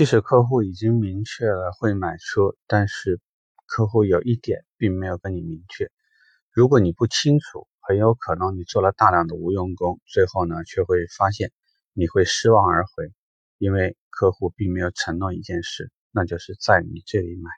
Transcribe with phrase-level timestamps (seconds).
[0.00, 3.20] 即使客户已经明确了会买车，但是
[3.66, 5.90] 客户有一点并没有跟你明确。
[6.50, 11.52] 如果你不清楚，很有可能你做了大量的无用功，最后呢却会发现
[11.92, 13.12] 你会失望而回，
[13.58, 17.50] 因为客户并没有承诺一件事，那就是在你这里买。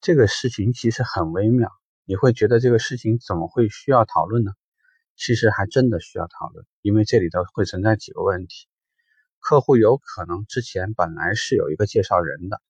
[0.00, 1.70] 这个事情其实很微妙，
[2.06, 4.52] 你会觉得这个事情怎么会需要讨论呢？
[5.14, 8.66] 其实还真的需要讨论，因为这里头会存在几个问题。
[9.48, 12.60] 客户有可能之前本来是有一个介绍人的，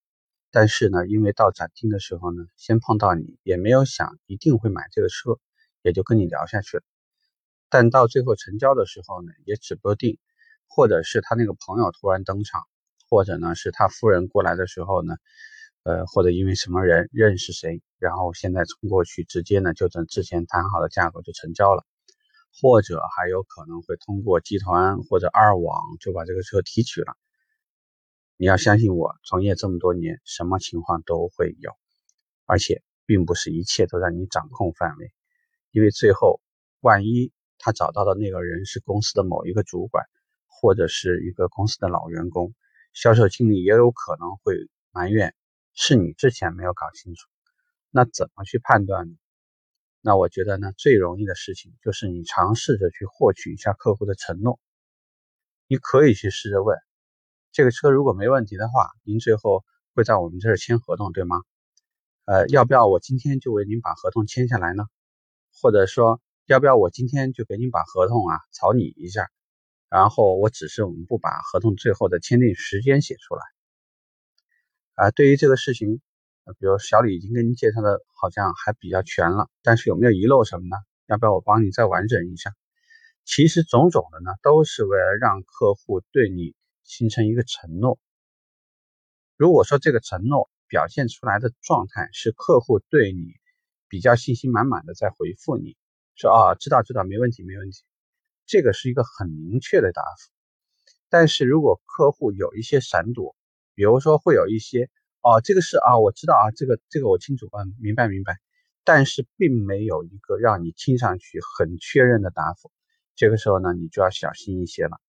[0.50, 5.38] 但是呢，因为到展厅的时候呢，先碰到你，也没有想一定会买这个车，
[5.80, 6.82] 也就跟你聊下去了。
[7.70, 10.18] 但到最后成交的时候呢，也指不定，
[10.66, 12.60] 或者是他那个朋友突然登场，
[13.08, 15.16] 或者呢是他夫人过来的时候呢，
[15.82, 21.86] 呃，或者因为什么人认识谁，然后现在冲过去，直接呢就等之前谈好的价格就成交了。
[22.60, 27.14] 或者还有可能会通过集团或者二网就把这个车提取了。
[28.38, 31.72] 你要相信我，从业这么多年，什么情况都会有，
[32.44, 35.12] 而且并不是一切都在你掌控范围。
[35.70, 36.40] 因为最后，
[36.80, 40.04] 万一他找到的那个人是公司的某一个主管，
[40.46, 42.54] 或者是一个公司的老员工，
[42.92, 44.54] 销售经理也有可能会
[44.92, 45.34] 埋怨
[45.74, 47.28] 是你之前没有搞清楚。
[47.90, 49.14] 那怎么去判断呢？
[50.06, 54.60] 那我觉得呢，最容易的事情就是你尝试着去获取一下客户的承诺。
[55.66, 56.78] 你可以去试着问，
[57.50, 59.64] 这个车如果没问题的话，您最后
[59.96, 61.42] 会在我们这儿签合同，对吗？
[62.24, 64.84] 呃，要不要我今天就为您把合同签下来呢？
[65.60, 69.28] 或者说，要不要我今天就给您把合同啊草拟一下，
[69.88, 73.42] 然后我只是我们不把合同最后的签订时间写出来。
[74.94, 76.00] 啊，对于这个事情。
[76.54, 80.76] 比如小李已经跟您介绍的好像还比较全了，但是有没有遗漏什么呢？
[81.06, 82.54] 要不要我帮你再完整一下？
[83.24, 87.98] 其实种种的呢，都是为了让客户对你形成一个承诺。
[89.36, 93.34] 如果说这个承诺表现出来的状态是客户对你
[93.88, 95.76] 比较信心满满的在回复你，
[96.14, 97.82] 说啊知道知道没问题没问题，
[98.46, 100.30] 这个是一个很明确的答复。
[101.08, 103.34] 但是如果客户有一些闪躲，
[103.74, 104.88] 比如说会有一些。
[105.26, 108.38] 哦，这个是啊，我知道啊，这个这个我清楚，嗯，明白明白，
[108.84, 112.70] 但是并没有一个让你听上去很确认的答复，
[113.16, 115.00] 这个时候呢，你就要小心一些了。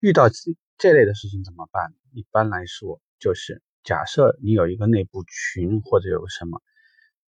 [0.00, 0.34] 遇到这
[0.76, 1.94] 这类的事情怎么办？
[2.10, 6.60] 一般来说，就是假设你有一个内部群或者有个什么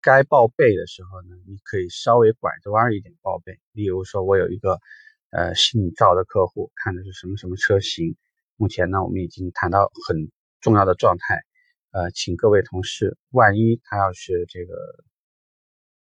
[0.00, 3.58] 该报备的时候呢，你可以稍微拐着弯一点报备。
[3.72, 4.78] 例如说，我有一个
[5.30, 8.14] 呃姓赵的客户，看的是什么什么车型，
[8.54, 10.30] 目前呢，我们已经谈到很。
[10.62, 11.42] 重要的状态，
[11.90, 14.74] 呃，请各位同事，万一他要是这个，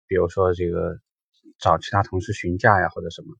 [0.09, 0.99] 比如说这个
[1.59, 3.37] 找其他同事询价呀，或者什么，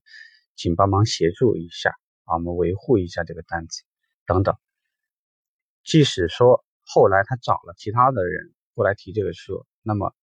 [0.55, 1.89] 请帮忙协助一下
[2.23, 3.83] 啊，我们维护一下这个单子
[4.25, 4.55] 等等。
[5.83, 10.15] 即使说后来他找了其他的人过来提这个车，那么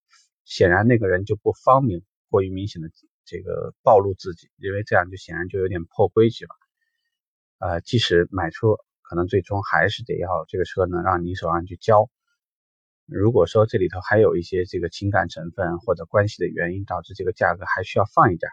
[0.45, 2.89] 显然那个人就不方便过于明显的
[3.23, 6.55] 这个暴露自己，因为这样就显然就有点破规矩了。
[7.59, 8.69] 呃，即使买车。
[9.07, 12.09] 可能最终还是得要这个车呢，让你手上去交。
[13.05, 18.51] 如果说这里头还有一些这个情感成分或者关系的原因，导致这个价格还需要放一点，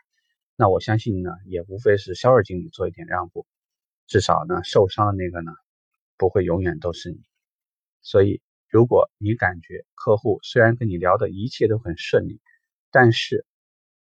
[0.55, 3.47] 那我相信呢，也无非是销售经理做一点让步，
[4.07, 5.51] 至少呢，受伤的那个呢，
[6.17, 7.21] 不会永远都是你。
[8.01, 12.41] 所以，如果你感觉客户虽然跟你聊的一切都很顺利，
[12.93, 13.45] 但是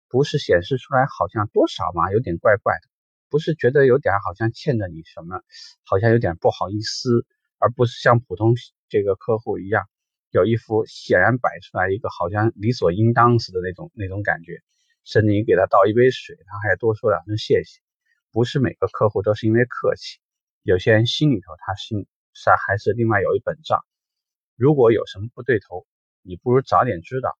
[0.09, 2.90] 不是显示出来好像多少嘛，有点怪怪的。
[3.31, 5.41] 不是觉得有点好像欠着你什么，
[5.85, 7.25] 好像有点不好意思，
[7.59, 8.55] 而不是像普通
[8.89, 9.89] 这个客户一样，
[10.31, 14.61] 有一副显然摆出来一个好像理所应当似的那种那种感觉，
[15.05, 17.81] 甚至你给他倒一杯水，他还多说两声谢谢。
[18.33, 20.19] 不是每个客户都是因为客气，
[20.63, 23.85] 有些人心里头他心是还是另外有一本账。
[24.57, 25.87] 如果有什么不对头，
[26.23, 27.37] 你不如早点知道，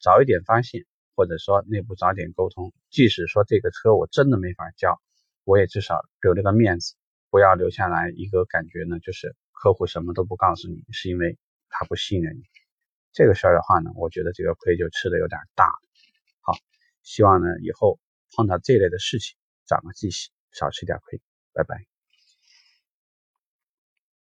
[0.00, 0.84] 早一点发现，
[1.14, 2.72] 或者说内部早点沟通。
[2.90, 5.00] 即使说这个车我真的没法交。
[5.44, 6.94] 我也至少留了个面子，
[7.30, 11.38] 不要留下来一个感觉呢，就是客户什么都不告诉你，是因为
[11.68, 12.42] 他不信任你。
[13.12, 15.66] 这个事儿的话呢，我觉得这个亏就吃的有点大。
[16.40, 16.54] 好，
[17.02, 18.00] 希望呢以后
[18.36, 19.36] 碰到这类的事情
[19.66, 21.20] 长个记性，少吃点亏。
[21.52, 21.93] 拜拜。